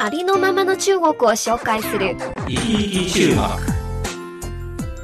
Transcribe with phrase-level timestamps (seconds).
[0.00, 2.16] ありのままの中国を紹介する。
[2.46, 3.30] 生き生き中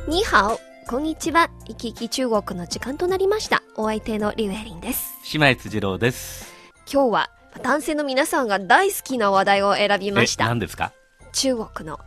[0.06, 0.16] 国。
[0.16, 1.50] にハオこんにちは。
[1.66, 3.64] 生き生き中国の時間となりました。
[3.74, 5.14] お相手のリュウエリンです。
[5.36, 6.52] 姉妹辻郎です。
[6.90, 10.92] 今日は男性の皆さんが大好きな話題を選びましえ、た何ですか？
[11.32, 11.98] 中国の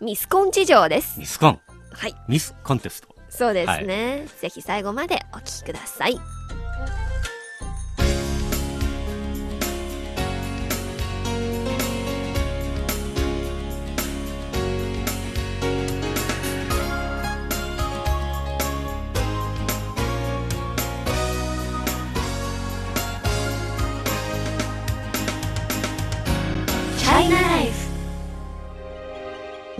[0.00, 1.18] ミスコン事情です。
[1.18, 1.60] ミスコン。
[1.90, 2.14] はい。
[2.28, 3.08] ミスコンテスト。
[3.28, 6.18] そうですね、ぜひ最後までお聞きください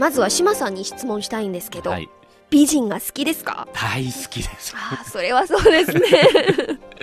[0.06, 2.08] まずは島さんに質問したいんですけど、はい。
[2.48, 3.66] 美人が好きですか？
[3.72, 4.72] 大好きです。
[4.76, 6.00] ああ、それはそうですね。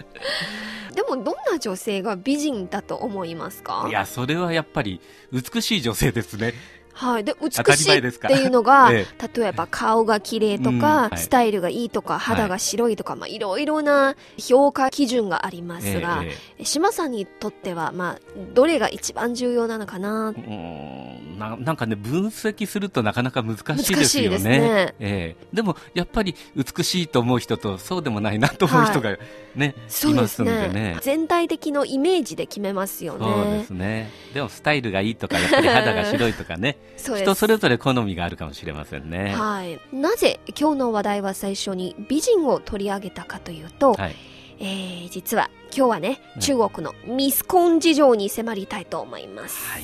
[0.95, 3.87] でも、どんな女性が美人だと思いますか？
[3.89, 5.01] いや、それはやっぱり
[5.33, 6.53] 美しい女性ですね。
[6.93, 7.23] はい。
[7.23, 9.05] で、美しいっていうのが、 え
[9.35, 11.17] 例えば顔が綺麗とうんか、はい。
[11.17, 18.19] スタイルがいいとか、肌が白いとか、まあ、いろいろな評価基準がありますが、ええ島さんにとっては、まあ、
[18.53, 20.29] どれが一番重要なのかな？
[20.29, 24.59] うーんななんかね、分析するとなかなか難しいですよ難しいですね。
[24.59, 25.45] ねええ。
[25.53, 29.17] でも、やっぱり美しいと思う人と、そうでもないなと思う人が
[29.55, 30.67] ね、そういますですね。
[30.69, 30.97] ね。
[31.01, 33.25] 全体的のイメージで決めますよね。
[33.25, 34.11] そうですね。
[34.33, 39.35] でも、スタイルがいいとか、やっぱり肌が白いとかね、人それぞれ好みがあるかもしれませんね。
[39.35, 39.79] はい。
[39.93, 44.15] なぜ今日の話題は最初に美人を取り上げたかというと、はい。
[44.59, 49.69] えー、実は今日はね、うん中国のミスコン事情に迫りたいと思います。
[49.69, 49.83] はい。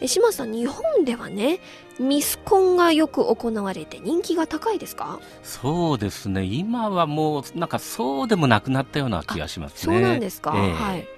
[0.00, 1.58] え島さん、日本ではね、
[1.98, 5.18] ミスコンがよく行われて人気が高いですか？
[5.42, 9.94] そうですね、今はもう、なんかそうでもなくなったような気がしますね。
[9.94, 11.08] そうなんですか、ええはい。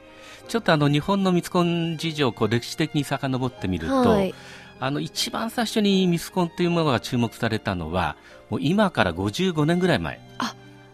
[0.49, 4.35] ちょっとあの日本のミスコン事情をこう歴史的に遡ってみると、はい。
[4.81, 8.17] あの一番最初にミスコンというものが注目されたのは、
[8.49, 10.21] もう今から55年ぐらい前。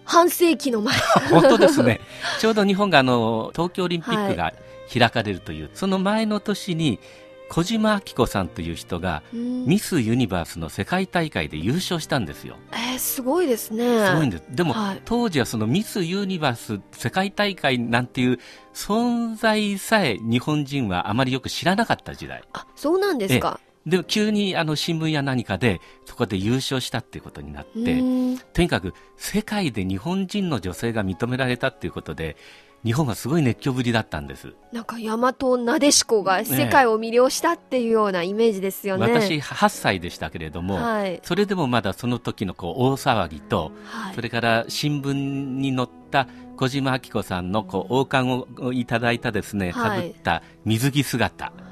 [0.06, 0.97] 半世紀の前。
[1.30, 2.00] 本当ですね。
[2.41, 4.54] ちょうど日本があの東京オリンピックが
[4.92, 7.00] 開かれるという、その前の年に
[7.48, 12.56] 小島明子さんという人がうんミスユニバースの世界大会で優勝したんですよ。
[12.72, 14.06] えー、すごいですね。
[14.06, 14.44] すごいんです。
[14.48, 18.38] でも、はい当時はそのミスユニバース世界大会なんていう
[18.75, 22.42] 存在さえ日本人はあまりよく知らなかった時代。
[22.52, 23.60] あ、そうなんですか。
[23.86, 32.36] でも急にあの新聞や何かでそこで優勝したっていうことになって、うんとにかく世界で日本人の女性が認められたっていうことで、
[32.84, 34.54] 日本はすごい熱狂ぶりだったんです。
[34.72, 39.12] なんか大和なでしこが世界を魅了したっていうようなイメージですよね。
[39.12, 41.20] 私8歳でしたけれども、はい。
[41.22, 46.26] それでもまだその時のこう大騒ぎと、はいそれから新聞に載った
[46.56, 51.66] 小島明子さんのこう王冠をいただいたですね、かはいぶった水着姿、うん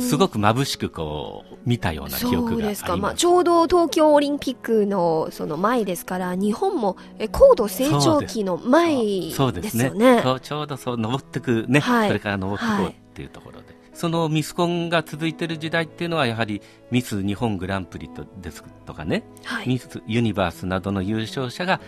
[0.00, 2.68] すごく眩しくこう見たような記憶があります。
[2.68, 9.84] ですか、まあ、ちょうど東京オリンピックのその前ですから日本もえ高度成長期の前そうでですすね。
[9.88, 10.22] よね。
[10.22, 12.08] そうちょうどそう登ってくね、はい。
[12.08, 19.68] それから登ってこうっていうところで、そのミスコンが続いてる時代っていうのはやはりミス日本グランプリとですとかね、はい。
[19.68, 21.80] ミスユニバースなどの優勝者が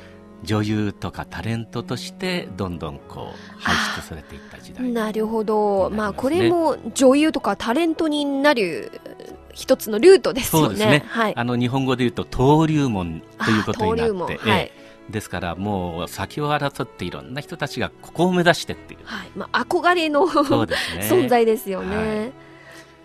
[0.44, 4.88] 女優とかタレントとしてどんどんこう輩出されていった時代。
[4.91, 9.00] なるほど、まあ、これも女優とかタレントになる
[9.53, 10.66] 一つのルートですよね。
[10.69, 14.60] そうですね、はい、あの日本語で言うと登竜門ということになあって、はい。
[14.60, 19.00] ええですからもう先を争っていろんな人たちがここを目指してっていう。
[19.05, 19.31] はい。
[19.34, 20.32] まあ、憧れのね。
[21.09, 21.97] 存在ですよね。
[21.97, 22.32] はい。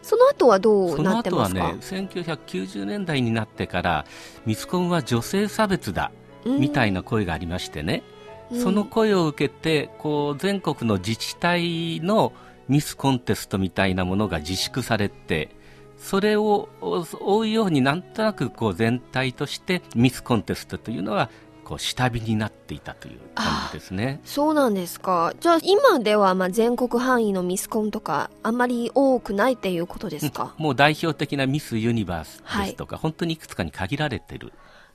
[0.01, 4.05] その後はどそうのなって後はますかね1990年代になってから
[4.45, 6.11] ミスコンは女性差別だ。
[6.17, 8.13] うんみたいな声がありましてね、うん
[8.61, 12.33] その声を受けてこう全国の自治体の
[12.67, 15.49] ミスコンテストみたいなものが自粛されて
[15.97, 21.31] それを追うようになんとなくこう全体としてミスコンテストというのは
[21.63, 24.19] こう下火になっていたという感じですね。
[24.23, 25.33] そうなんですか。
[25.39, 30.53] じゃあ今ではまあ全国範囲のミスコンとかあんまり多くないっていうことですか？
[30.57, 34.51] もう代表的なミスユニバースですとか、本当にいくつかに限られてる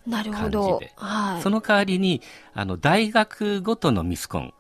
[0.09, 0.81] なるほ感ど。
[0.97, 1.43] はい。
[1.43, 2.23] その代わりに
[2.55, 4.55] あの大学ごとのミスコン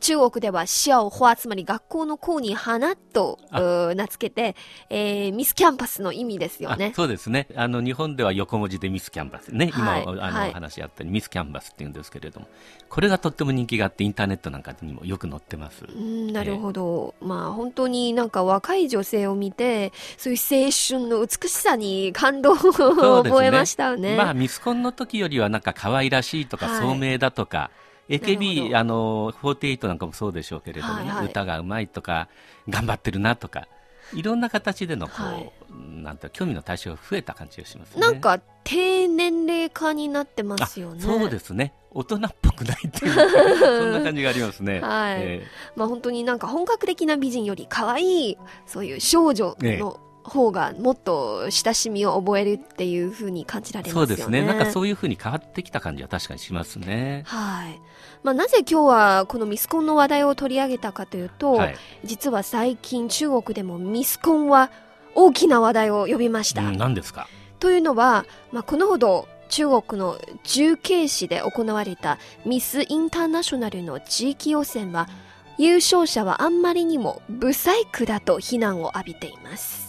[0.00, 4.56] 中国ではシアオホア、つまり学校の校に花と名付けて、
[4.90, 6.92] えーミスキャンパスの意味ですよあね。
[6.96, 7.48] そうですね。
[7.56, 10.02] あの日本では横文字でミスキャンバスね、はい。
[10.04, 10.52] 今あの、はい。
[10.52, 12.46] 話あったようにミスキャンバスって言うんですけれども。
[12.88, 15.84] これがとっても人気があってインターネットなんかにもよく載ってます。
[15.84, 17.14] うんなるほど。
[17.20, 22.56] まあ本当になんか若い女性を見て、そういう青春の美しさに感動を
[23.24, 24.16] 覚えましたよね。
[24.16, 26.80] まあミスコンの時よりはなんか可愛らしいとか、はい。
[26.80, 27.72] 聡明だとかなるほ
[28.08, 28.78] AKB ど。
[28.78, 31.26] あの48なんかもそうでしょうけれどもね、はいはい。
[31.26, 32.28] 歌がうまいとか
[32.68, 33.66] 頑張ってるなとか
[34.14, 35.52] いろんな形でのこう、はい。
[36.02, 38.00] なんて興味の対象が増えた感じがしますね。
[38.00, 41.00] なんか低年齢化になってますよね。
[41.00, 41.72] そうですね。
[41.92, 43.28] 大人っぽくないっていうか
[43.58, 44.80] そんな感じがありますね。
[44.80, 45.16] はい。
[45.20, 45.46] え
[45.76, 54.06] まあ本当になんか本格的な美人より可愛いそういう少女の方がもっと親しみを覚えるっていう風に感じらえれますよね。
[54.06, 57.24] そうですねなんかそういうふうに変わってきた感じは確かにしますね。
[57.26, 57.80] はい。
[58.22, 64.70] まあなぜ今日はこのミスコンの話題を取り上げたかというと、はい実は最近中国でもミスコンは
[65.14, 66.62] 大きな話題を呼びました。
[66.62, 67.28] うん、何ですか？
[67.60, 75.08] というのは、まあ、このほど中国の重慶市で行われたミスインターナショナルの地域予選は
[75.58, 79.81] 優勝者はあんまりにもブサイクだと非難を浴びています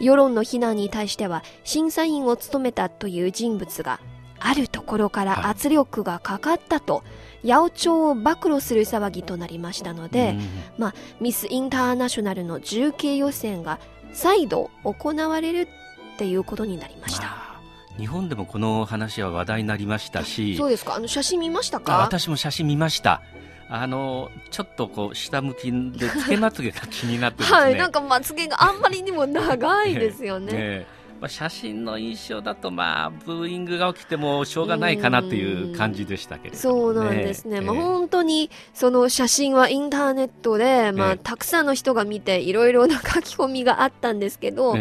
[0.00, 4.00] 世論の非難に対しては審査員を務めたという人物が
[4.38, 7.02] あるところから圧力がかかったと、
[7.42, 10.36] 八百長を暴露する騒ぎとなりましたので、
[10.78, 13.78] うんミスインターナショナルの重慶予選が
[14.12, 15.68] 再度行われる
[16.14, 17.22] っていうことになりました。
[17.22, 17.60] まあ
[17.98, 20.96] 日本でもこの話は話題になりましたしそうですか？
[20.96, 23.22] あの写真見ましたあか私も写真見ました
[23.68, 27.58] あのちょっとこう下向きでつけまつげが気になってですね。
[27.58, 30.52] はいなんかまつげがあんまりにも長いですよね。
[30.54, 41.18] ええまあ、写真の印象だと、まあ、ブーイングが起きてもしょうがないかなという感じでしたけれども、そうなんですね、まあ、ええ本当にその写真はインターネットで、まあ、ええ。
[41.22, 44.76] たくさんの人が見ていろいろな書き込みがあったんですけど、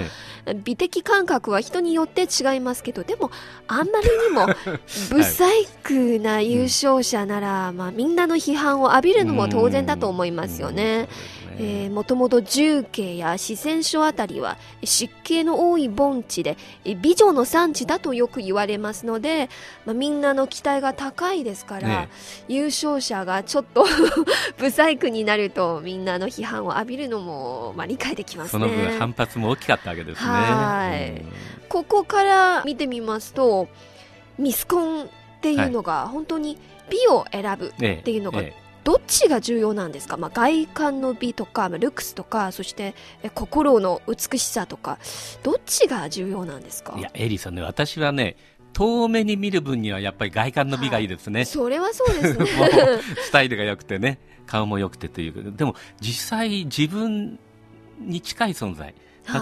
[0.46, 3.32] え美的感覚は人によって違いますけどでも
[3.68, 4.48] あんまりにも
[5.10, 11.08] ブサイクな優勝者なら、まあ、みんなの批判を浴びるのも当然だと思いますよね。
[11.58, 19.50] えー、もともと重慶や四川省あたりは湿気の多い盆地でえー美女の産地だとよく言われますので、
[19.86, 22.10] まあ、みんなの期待が高いですから、ね
[22.48, 23.86] 優勝者がちょっと
[24.58, 30.30] ブサイクになるとみんなの批判を浴びるのも、まあ、理解できますその分ね反発も大きかったわけですね。
[30.30, 31.12] はい。
[31.12, 31.32] うん。
[31.70, 33.68] ここから見てみますと
[34.38, 35.08] ミスコンっ
[35.42, 36.58] ていうのが本当に
[36.90, 42.94] 美を選ぶええっていうのがええどっちが重要なんですか、まあ、外観の美とか、まあ、ルックスとかそして
[43.24, 45.00] え心の美しさとか
[45.44, 46.96] どっちが重要なんですか？
[46.98, 48.38] いや、エリーさんね、私はね、
[48.74, 51.46] 遠目に見る分にはやっぱり外観の美がいいですね。
[51.46, 52.46] それはそうですね
[53.26, 55.54] スタイルが良くてね、顔も良くてという。
[55.56, 57.40] でも、実際自分
[58.00, 58.94] に近い存在。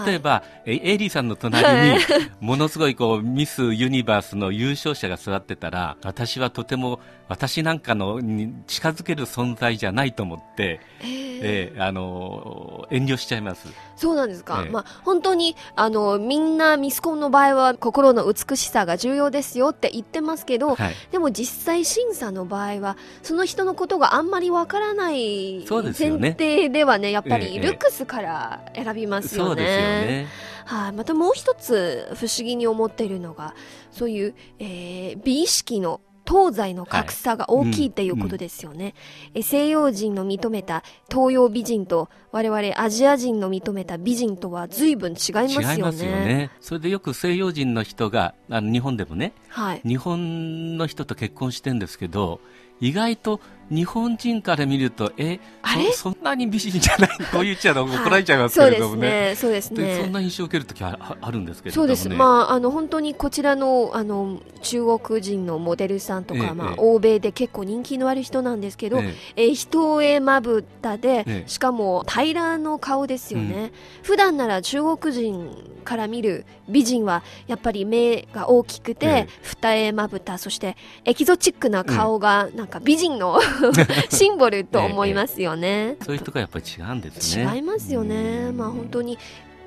[0.06, 1.98] 例えば、えエイリーさんの隣に、
[2.40, 11.24] ものすごいこう、ミスユニバースの優勝者が座ってたら、私はとても、私なんかのに近づける存在じゃないと思って、えー。
[11.42, 13.68] ええあの遠慮しちゃいます。
[13.96, 14.70] そうなんですか、ええ。
[14.70, 20.94] まあ、本当にあのみんなミスコンの場合は心の美しさが重要ですよって言ってますけど、はい。
[21.12, 29.48] でも実際審査の場合はその人のことがあんまりわからないそうですよ前ね提ではねやっぱええりルックスから選びますよね。
[29.48, 29.70] そうです。
[29.72, 30.26] よね。
[30.66, 33.54] はい、またもう一つ不思議に思っているのが
[33.90, 38.94] そういう、えー美意識の東西の格差が大きいっていうことですよね、
[39.34, 45.74] え西洋人の認めた東洋美人と我々アジア人の認めた美人とは随分違いますよね。
[45.74, 46.50] 違いますよね。
[46.60, 49.82] それでよく西洋人の人が、あの日本でもね、はい。
[49.86, 52.40] 日本の人と結婚してんですけど、
[52.80, 53.40] 意外と
[53.70, 55.92] 日本人から見ると、え、あれ？
[55.92, 59.08] そそんなに美人じゃない、 こう言っちゃうの怒られちゃいますけそうですれどもね。
[59.30, 59.34] ね。
[59.36, 60.10] そうですでそんね。
[60.12, 61.96] な印象を受けるときはああるんですけれどもね。
[61.96, 62.18] そうです。
[62.18, 75.50] まあ、あの、本当にこちらの、あの、中国人のモデルさんとか、ええまあ、ええ欧米で結構人気のある人なんですけど、ええー人へまぶたで、ええしかも平らの顔ですよね、普段なら中国人
[75.84, 83.38] から見る美人はやっぱり目が大きくて、ええ二重まぶたそしてエキゾチックな顔がなんか美人の
[84.10, 87.54] シンボルと思いますよね、そういうとこはやっぱり違うんですね。
[87.54, 89.18] 違いますよね、まあ本当に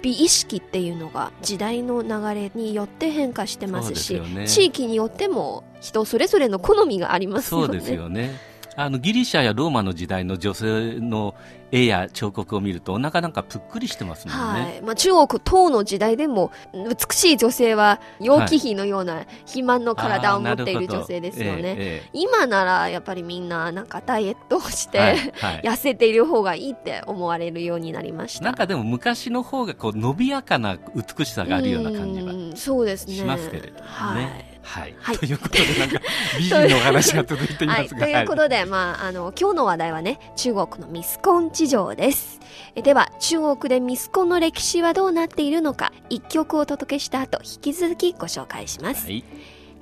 [0.01, 4.48] 美意識っていうのが時代の流れによって変化してますしね。
[4.48, 7.67] 地域によっても人それぞれの好みがありますよね。
[7.67, 8.39] そうですよね。
[8.77, 11.34] あのギリシャやローマの時代の女性の
[11.72, 14.62] 絵や彫刻を見るとお腹なんかぷっくりしてますもんね。
[14.62, 14.81] はい。
[14.84, 21.75] まあ、中国唐の時代でも、美しい女性は、楊貴妃のような肥満の体を持っている女性ですよね。
[21.77, 28.46] ええ今なら、やっぱりみんな、なんかダイエットをして、ええはいはい痩せている方がいいって思われるようになりました。
[28.46, 33.15] なんかでも昔の方がこう伸びやかな美しさがあるような感じはうんそうですね。
[33.15, 33.86] しますけれどもね。
[33.86, 34.47] はい。
[34.68, 34.96] はい。
[35.00, 36.02] はいということで、なんか、
[36.38, 38.02] 美人のお話が続いていはい、ますが。
[38.02, 42.40] ということで、まあ、あの今日の話題はね中国のミスコン事情です
[42.76, 49.24] えでは中国でミスコンの歴史はどうなっているのか一曲をお届けした後引き続きご紹介します、はい。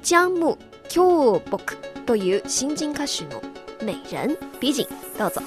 [0.03, 3.41] ジャンム・キョウボクという新人歌手の
[3.83, 4.87] 美人美人
[5.17, 5.41] どうぞ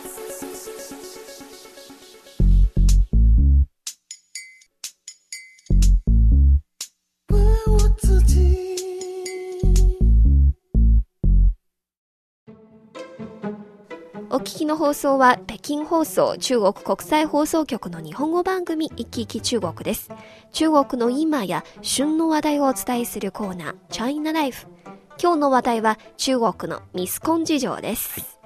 [14.79, 20.09] 放送は北京放送中国国際放送局の日本語番組一気一気中国です。
[20.53, 24.69] 中国の今や旬の話題をお伝えするコーナーチャイナライフ。
[25.21, 28.39] 今日の話題は中国のミスコン事情です。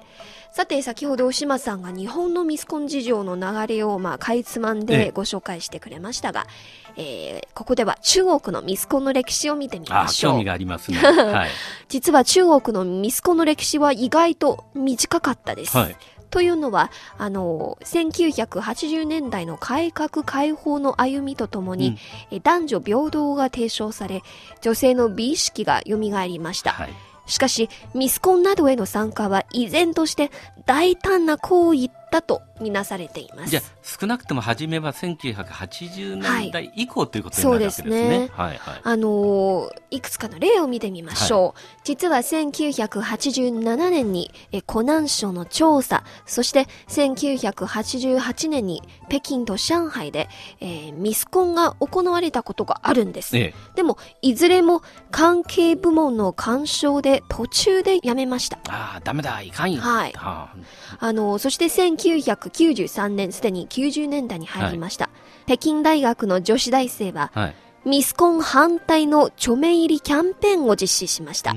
[0.51, 6.47] さて、先ほど島さんが日本のミスコン事情の流れをまあかいつまんええでご紹介してくれましたが、
[6.95, 10.33] えーここでは中国のミスコンの歴史を見てみあましょう。
[10.33, 10.97] 興味がありますね。
[10.99, 11.49] はい。
[11.87, 15.77] 実は中国のミスコンの歴史は意外と短かったです。
[15.77, 15.95] はい。
[16.33, 21.97] というのは、あの、1980年代の改革開放の歩みとともに、うん
[22.31, 24.23] え男女平等が提唱され、
[24.61, 26.71] 女性の美意識が蘇りました。
[26.71, 26.93] はい。
[27.27, 30.31] しかし、ミスコンなどへの参加は依然として
[30.65, 33.49] 大胆な行為だとみなされています。
[33.49, 38.07] じゃあ、少なくとも初めは1980年代以降ということになるわけですすね。
[38.07, 38.31] ね。
[38.33, 38.81] はいはい。
[38.83, 41.59] あのーいくつかの例を見てみましょう。
[41.83, 50.29] 実は1987年にえ湖南省の調査、そして1988年に北京と上海で、
[50.59, 53.35] えーミスコンが行われたことがあるんです。
[53.35, 53.53] ええ。
[53.75, 58.59] でも、いずれも関係部門の干渉で途中でやめました。
[58.69, 59.81] ああ、ダメだ、いかんよ。
[59.81, 60.53] はいあ
[60.99, 61.69] あの、そして
[62.03, 65.09] 1993年、すでに90年代に入りました。
[65.45, 67.55] 北京大学の女子大生は、あはい。
[67.85, 71.53] ミスコン反対の著名入りキャンペーンを実施しました。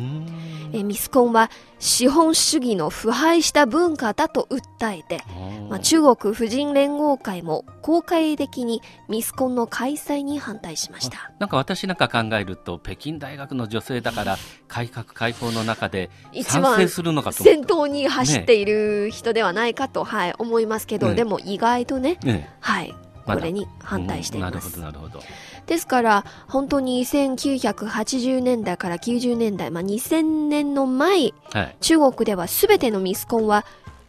[0.72, 5.22] えミスコンは資本主義の腐敗した文化だと訴えて、
[5.68, 11.30] まあ、中国婦人連合会も公開的にミスコンの開催に反対しました。
[11.38, 14.36] なんか私なんか考えると、北京大学の女性だから、
[14.68, 17.44] 改革開放の中で一番賛成するのかと。
[17.44, 22.26] 先頭に走っている人ではないかと、はい、思いますけど、うんでも意外とね、た。
[22.26, 22.94] ねはい、
[23.26, 24.76] これに反対しています。
[24.76, 25.24] うんなるほど、なるほど。
[25.66, 31.76] ですから、本当に1980年代から90年代、まあ、2000年の前、はい。
[31.80, 33.64] 中国では全てのミスコンは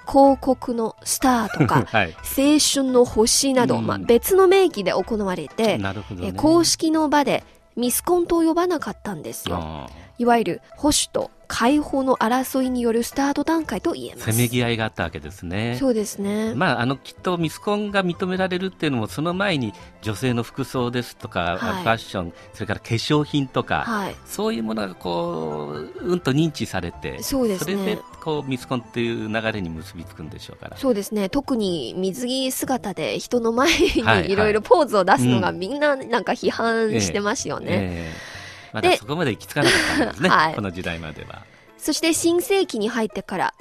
[0.08, 2.16] 広告のスターとか はい。
[2.16, 5.94] 青春の星など、うんまあ、別の名義で行われて、ね。
[6.22, 7.44] え公式の場で
[7.76, 9.58] ミスコンと呼ばなかったんですよ。
[9.60, 9.88] あ
[10.20, 14.32] いわゆる保守と解放の争いによるスタート段階と言えーます。
[14.32, 15.78] せめぎ合いがあったわけですね。
[15.80, 16.54] そうですね。
[16.56, 24.16] まあ、あのきっとミスコンが認められるっていうのもその前に女性の服装ですとか、はいファッションそれから化粧品とか、はい。
[24.26, 31.30] そういうものがこううんと認知されてそうですねれでこうミスコンっていう流れに結びつくんでしょうからそうですね。
[31.30, 33.70] 特に水着姿で人の前
[34.04, 37.68] はいにいろいろポーズを出すのがうんみんななんか批判してますよね。
[37.70, 38.27] ええ
[38.74, 41.44] まだでそこまで行き着かなかったんですね、 はいこの時代までは。
[41.78, 43.54] そして新世紀に入ってから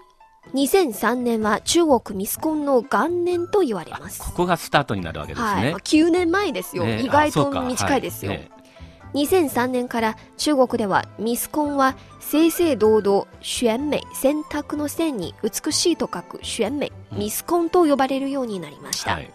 [0.55, 4.21] 2003年は中国ミスコンの元年と言われあます。
[4.21, 5.71] ここがスタートになるわけですはい、ね。
[5.73, 6.85] まあ9年前ですよ。
[6.85, 8.33] ね意外と短いですよ。
[8.33, 8.57] はいえ
[9.15, 19.31] 2003年から中国ではミスコンは正々堂々選美選択の線に美しいと書く選美うんミスコンと呼ばれるようになりました、えはい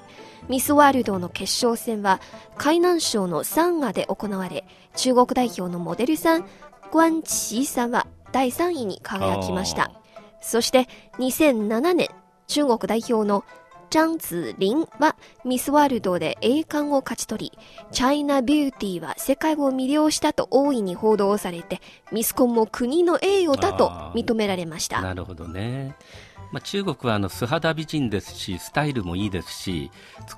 [0.50, 2.20] ミスワールドの決勝戦は
[2.58, 6.45] 海南省の三河で行われ中国代表のモデルさん
[6.91, 9.91] グアン・チーさんは第3位に輝きました
[10.41, 10.88] そして
[11.19, 12.10] 2007年
[12.48, 13.45] 中国代表の
[13.91, 17.60] 張子林はミスワールドで栄冠を勝ち取り、
[17.91, 21.81] チャイナビューティーは世界を魅了したと大いに報道されて、
[22.12, 25.01] ミスコンも国の栄誉だと認められました。
[25.01, 25.95] なるほどね。
[26.51, 29.91] まあ、中国はあの素肌美人ですし、スタイルもいいですし、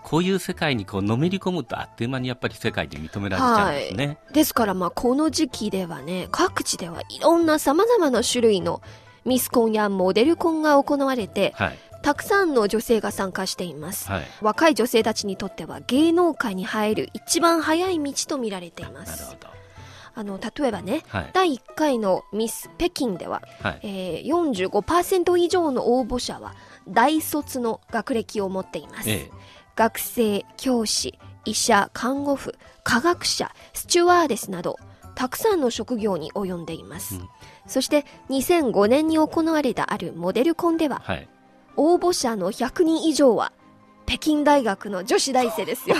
[0.03, 4.17] こういう世界にこうのめり込むとあっという間にやっぱり世界で認められちゃうんですね。
[4.31, 8.81] ですからまあこの時期ではね、各地ではいろんな様々な種類の
[9.25, 11.79] ミスコンやモデルコンが行われて、はい。
[12.03, 14.09] たくさんの女性が参加しています。
[14.09, 14.23] はい。
[14.41, 19.37] 若い女性たちにとっては芸能界に入る一番早い道と見られていまなるほす。
[19.39, 19.47] ど。
[20.15, 21.29] あの例えばね、はい。
[21.33, 23.79] 第1回のミス北京では、はい。
[23.83, 26.53] えー、45%以上の応募者は
[26.87, 29.31] 大卒の学歴を持っています、ええ。
[29.75, 34.77] 学生教師医者看護婦科学者スチュワーデスなど
[35.15, 37.29] たくさんの職業に及んでいます、うん。
[37.67, 41.27] そして2005年に行われたあるモデルコンでははい。
[41.75, 43.51] 応募者の100人以上は
[44.05, 45.95] 北京大学の女子大生ですよ。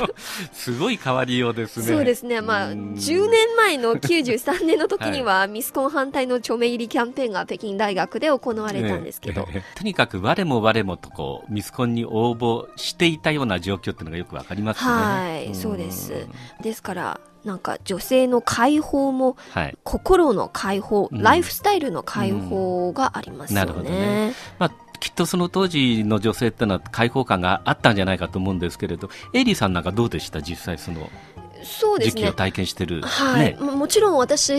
[0.52, 1.86] すごい変わりようですね。
[1.86, 2.94] そうですね、まあ、うん。
[2.94, 14.90] 10年前の93年の時には、ミスコン反対の著名入りキャンペーンが北京大学で行われたんですけど、とにかく我も我もとこうミスコンに応募していたような状況っていうのがよくわかりますね。
[14.90, 15.54] はいん。
[15.54, 16.26] そうです。
[16.62, 19.76] ですから、なんか女性の解放も、はい。
[19.84, 21.22] 心の解放、うん。
[21.22, 23.90] ライフスタイルの解放がありますよなるほどね。
[24.28, 24.34] ね。
[24.58, 30.42] まあきっとその当時の女性ってのは開放感があったんじゃないかと思うんですけれど、エイリーさんなんかどうでした？
[30.42, 31.10] 実際その
[31.64, 32.22] そうですね。
[32.22, 33.02] 時期を体験してる。
[33.02, 33.56] はい、ね。
[33.60, 34.52] ももちろん私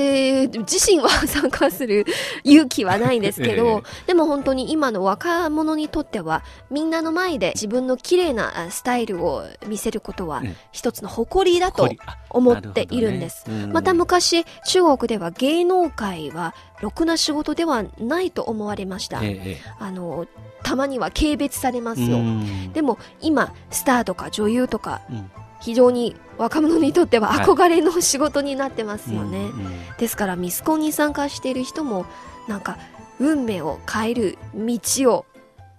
[0.47, 2.05] 自身は参加する
[2.43, 11.89] 勇気はないんですけど、 でも本当に今の若者にとってはみんなの前で自分の綺麗なあスタイルを見せることはうん一つの誇りだと
[12.29, 13.47] 思っているんです。
[13.47, 19.23] ねまた昔中国では芸能界はろくな仕事ではないと思われました。
[19.23, 20.25] えええあの
[20.63, 22.17] たまには軽蔑されまえすよ。
[22.17, 25.31] うんでも今スターとか女優とかうん
[25.63, 29.37] 非常に若者にとってははい憧れの仕事になってますよね。
[29.37, 32.05] うんうんですからミスコンに参加している人も
[32.47, 32.77] なんか
[33.19, 35.25] 運命を変える道を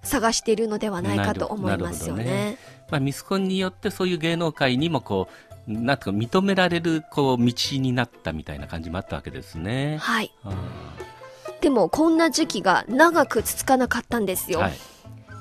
[0.03, 2.59] 探しているのではないかと思いますよなるなるほどね。
[2.91, 5.29] まあ、ミスコンによってそういう芸能界にもこ
[5.69, 9.99] うなんか認められるこう道になったみたいな感じもあったわけですね。
[10.01, 10.33] はい。
[10.45, 10.55] あ
[11.61, 14.61] でもこんな時期が長く続かなかったんですよ。
[14.61, 14.75] ーはい、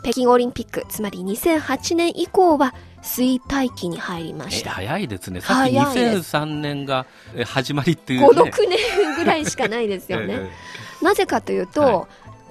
[0.03, 2.73] 北京オリンピック、つまり2008年以降は
[3.03, 4.72] 衰退期に入りまえした。
[4.72, 5.41] 早いですね。
[5.41, 7.05] さっき早いです2003年が
[7.36, 8.27] え始まりっていう、ね。
[8.27, 10.50] 5、6年ぐらいしかないですよね。
[11.01, 12.07] えなぜかというと、は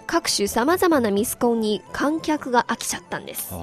[0.06, 3.54] 各種様々なミスコンに観客が飽きちゃったんです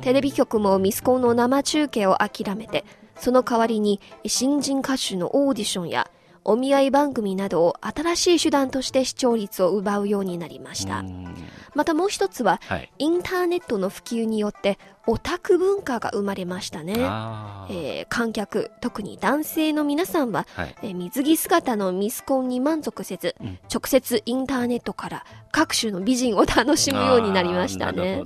[0.00, 2.84] テレビ局もミスコンの生中継を諦めて、
[3.18, 6.10] その代わりに新人歌手のオーディションや
[6.44, 11.00] お見合い番組などを新しい手段として視聴率を奪うようになりました。
[11.00, 11.34] うん
[11.74, 12.90] またもう一つは、はい。
[12.98, 16.94] インターネットの普及によってオタク文化が生まれましたね。
[16.94, 20.76] えー観客、特に男性の皆さんは、はい。
[20.82, 28.22] えー水着姿のミスコンに満足せず、うん直接インターネットから各種の美人を楽しむようになりましたね。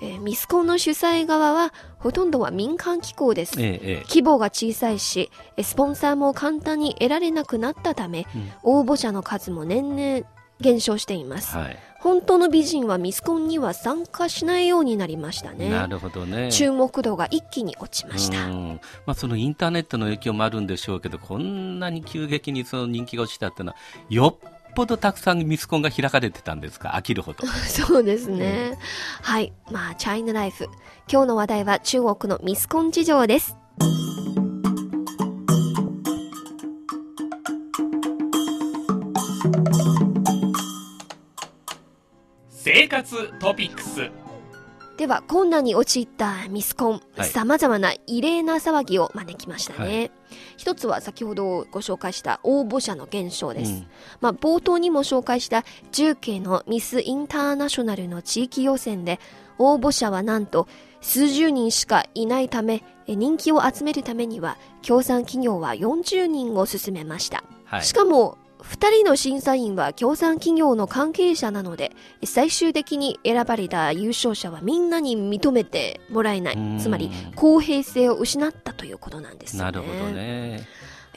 [0.00, 3.60] えーミスコンの主催側はほとんどは民間機構です。
[3.60, 10.26] ええええ規模が小さいし、えースポンサーも簡単に得られなくなったため、うん応募者の数も年々
[10.60, 11.56] 減少しています。
[11.56, 11.78] はい。
[12.00, 15.70] 本当の美人はミスコンには参加しないようになりましたね。
[15.70, 16.52] なるほどね。
[16.52, 18.44] 注目度が一気に落ちました。
[18.44, 23.78] うんまあ、そのインターネットの影響もあるんでしょうけど、こんなに急激にその人気が落ちたっていうのは、
[24.10, 27.46] よっぽどたくさんミスコンが開かれてたんですか、飽きるほど。
[27.68, 28.78] そうですね。
[29.22, 29.52] はい。
[29.70, 30.68] まあ、チャイナライフ。
[31.10, 33.56] 今日の話題は中国のミスコン事情です。
[42.50, 44.10] 生活トピックス
[44.96, 50.12] では、困難に陥ったミスコン、はい様々な異例な騒ぎを招きましたね。
[50.56, 53.72] 一つは先ほどご紹介した応募者の減少です。
[53.72, 53.86] うん
[54.20, 59.18] まあ、冒頭にも紹介した重慶のミスインターナショナルの地域予選で、
[59.58, 60.68] 応募者はなんと
[61.00, 67.42] 数十人しかいないため、え人気を集めるためには、協賛企業は40人を進めました。
[67.64, 71.92] はいしかも、二人の審査員は協賛企業の関係者なので、
[72.24, 76.80] 最終的に選ばれた優勝者はみんなに認めてもらえなうんい。
[76.80, 79.64] つまり、公平性を失ったということなんですよね。
[79.64, 80.66] なるほどね。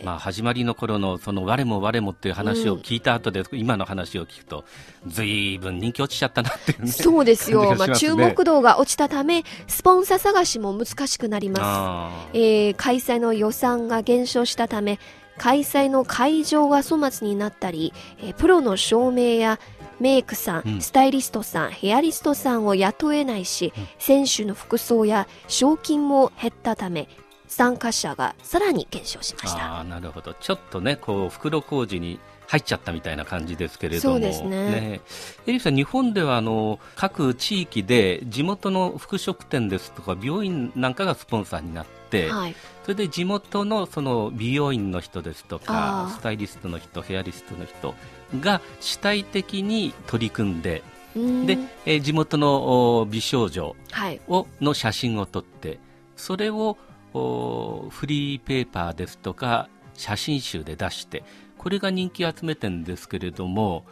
[0.03, 4.63] まあ、始まりの頃のその我も我もっていう話を聞いた後で、今の話を聞くと、
[5.07, 6.91] ずいぶん人気落ちちゃったなっていうね。
[6.91, 7.63] そうですよ。
[7.63, 11.61] まあ、感じがしますね注目度が落ちたため、スポンサー探しも難しくなります。
[11.63, 14.99] あえー開催の予算が減少したため、
[15.37, 19.59] 開催の会場が粗末になったり、えープロの照明や
[19.99, 27.07] メイクさん、うんスタイリストさん、ヘアリストさんを雇えないし、選手の服装や賞金も減ったため、
[27.47, 29.79] 参加者がさらに減少しました。
[29.79, 30.33] あーなるほど。
[30.33, 34.15] ちょっとね、こう、袋小路に入っちゃったみたいな感じですけれども。
[34.15, 35.01] そうですね
[35.47, 41.96] エリーさん、日本ではあの各地域で地元の服飾店ですとか病院なんかがスポンサーになって、
[42.29, 42.55] はい。
[42.83, 47.93] それで地元のその美容院の人ですとかスタイリストの人ヘアリストの人
[48.39, 54.21] が主体的に取り組んで、で、えー地元のお美少女はい。
[54.27, 55.79] をの写真を撮って
[56.15, 56.77] それを
[57.13, 61.23] おフリーペーパーですとか写真集で出して
[61.57, 63.85] これが人気を集めてるんですけれども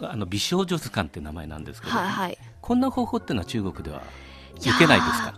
[0.00, 2.38] あの美少女図鑑って名前なんですけれども、はいはい。
[2.60, 4.02] こんな方法っていうのは中国では
[4.58, 5.34] 受けないですか？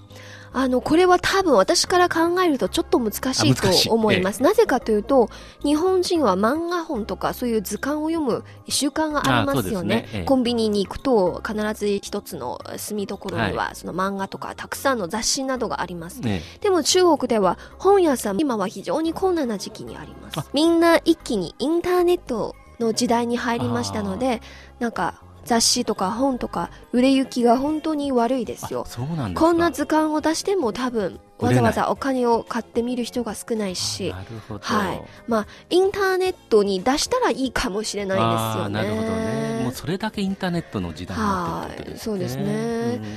[0.52, 4.42] あの、これは多分私から考えるとちょっと難しいと思います。
[4.42, 5.28] なぜかというと、
[5.62, 9.88] 日本人は漫画本とかそういう図鑑を読む習慣がありますよね。
[9.96, 16.20] ねええコンビニに行くと必ず一つの住み所には、はその漫画とかたくさんの雑誌などがあります。
[16.20, 20.46] ねでも中国では本屋さん今は非常に困難な時期にありますあ。
[20.52, 24.40] みんな一気にインターネットの時代に入りましたので、
[24.78, 28.84] なんか雑誌とか本とか売れ行きが本当に悪いですよ。
[28.86, 28.88] あ。
[28.88, 29.40] そうなんですか。
[29.40, 34.10] こんな図鑑を出しても多分わざわざお金を買ってみる人が少ないし。
[34.10, 35.02] な、るほど、はい。
[35.26, 38.34] まあ、インターネットに出したらいいかもしれないですよね。
[38.38, 39.60] あーなるほどね。
[39.64, 41.96] もうそれだけインターネットの時代になってるってことですね。
[41.96, 41.98] はい。
[41.98, 42.42] そうですね。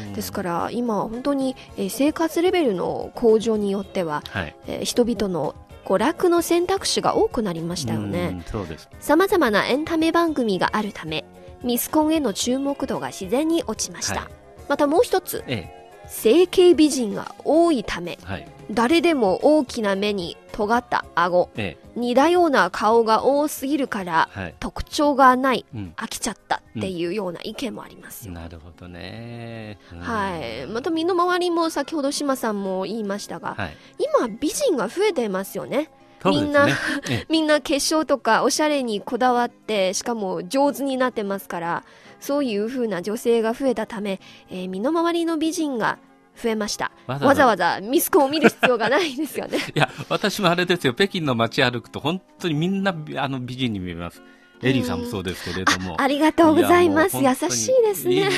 [0.08, 0.14] うん。
[0.14, 4.56] ですから今は本当に、えー生活レベルの向上によっては、はい。
[4.68, 5.56] えー人々の
[5.86, 8.28] 娯楽の選択肢が多くなりましたようね。
[8.28, 8.90] んそうです。
[9.02, 11.23] 様々なエンタメ番組があるため、
[11.64, 14.22] ミスコンへの注目度が自然に落ちました。
[14.22, 14.30] はい。
[14.70, 18.48] またもう一つ、え整形美人が多いため、えはい。
[18.72, 24.56] 誰でも大きな目に尖った顎、え似たような顔が多すぎるからえはい。
[24.60, 25.94] 特徴がない、うん。
[25.96, 28.34] 飽きちゃったっていうような意見もありますよ。
[28.34, 30.00] なるほどね、うん。
[30.00, 30.68] はい。
[30.68, 33.78] また身の回りも先ほど島さんも言いましたが、はい。
[34.18, 35.90] 今美人が増えてますよね。
[36.26, 36.68] みんな
[37.10, 37.26] ええ。
[37.30, 41.84] みんな化粧とかおしゃれにこだわって、しかも上手になってますから、
[42.20, 45.98] そういう風な女性が増えたため、えー身の回りの美人が
[46.42, 46.92] 増えました。
[47.08, 47.80] わざわざ。
[47.82, 49.60] ミスコンを見る必要がないんですよね。
[49.76, 50.94] いや私もあれですよ。
[50.94, 54.22] 北京の街歩くと本当にみんなびあの美人に見えます
[54.64, 56.00] エリーさんもそうですけれども。
[56.00, 57.18] ありがとうございます。
[57.18, 58.30] 優しいですね。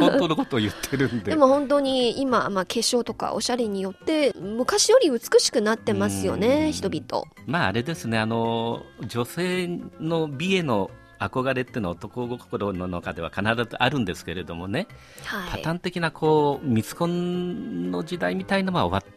[0.00, 1.32] 本当のことを言ってるんで。
[1.32, 6.72] でも本当に今、まあ、化粧とかおしゃれによって昔より美しくなってますようねん。
[6.72, 7.26] 人々。
[7.46, 8.18] まああれですね。
[8.18, 14.86] あの女性の美への憧れっていうのは男心の中では必ずあるんですけれどもね、
[15.24, 15.50] はい。
[15.50, 19.14] パターン的なこうミスコンの時代みたいのは終わっ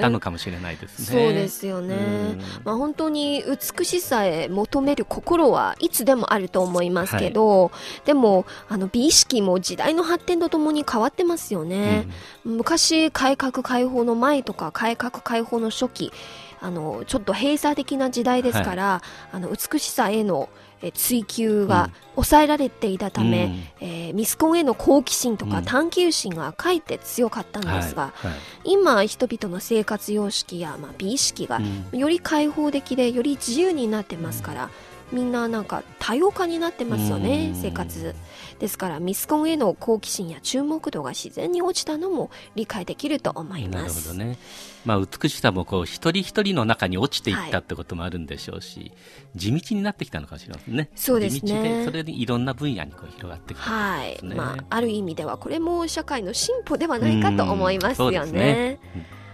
[0.00, 1.22] たのかもしれないですね。
[1.22, 1.94] そうですよね。
[1.94, 2.40] うん。
[2.64, 3.42] まあ、本当に
[3.76, 7.72] 美しさへ求める心はいつでもあると思いますけど、
[8.04, 12.06] でもあの美意識も時代の発展とともに変わってますよね、
[12.44, 16.12] 昔改革開放の前とか改革開放の初期
[16.60, 20.48] あのちょっと閉鎖的な時代ですから、あの美しさへの
[20.82, 23.86] え追求が抑えられていたため、うん。
[23.86, 25.64] えーミスコンへの好奇心とかうん。
[25.64, 28.38] 探求心がかえって強かったんですが、はいはい。
[28.64, 31.60] 今人々の生活様式や、まあ、美意識が
[31.92, 31.98] うん。
[31.98, 34.70] より開放的でより自由になってますから、
[35.12, 37.60] みんななんか多様化になってますよね、うん。
[37.62, 38.14] 生活。
[38.58, 44.08] ですからミスコンへの好奇心や注目度が自然に落ちたのも理解できると思いなます。
[44.08, 44.38] るほどね、
[44.86, 48.92] まあ、美しさもこう一人一人の中に落ちていったってこともあるんでしょうし、
[49.34, 50.90] 地道になってきたのかもしれませんね。
[50.94, 51.40] そうですね。
[51.40, 54.36] 地道でそれにいろんな分野にこう広がってきたはい、ですね。
[54.36, 58.78] まあ、ある意味ではこれも社会の進歩ではないかと思いますよね。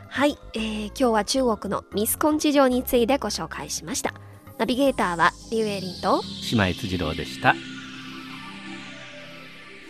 [0.08, 4.14] はい、えー今日は中国のミスコン事情についてご紹介しました。
[4.56, 6.22] ナビゲーターはリュウエリンと。
[6.52, 7.54] 姉妹辻郎でした。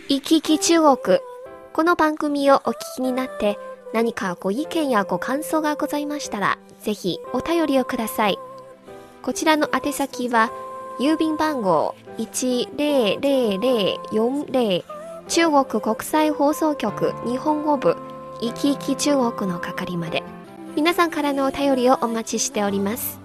[0.09, 1.18] 行き来中国。
[1.72, 3.59] この番組をお聞きになって
[3.92, 8.38] 何かご意見やご感想がございましたらぜひお便りをください。
[9.22, 10.50] こちらの宛先は
[10.98, 14.85] 郵便番号100040
[15.28, 17.96] 中国国際放送局日本語部
[18.40, 20.22] 行き来中国の係まで。
[20.74, 23.20] 皆さんからのお便りをお待ちしております。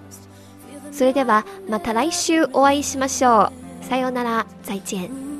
[0.92, 3.52] それではまた来週お会いしましょ
[3.82, 3.84] う。
[3.84, 4.46] さようなら。
[4.62, 5.37] 再见。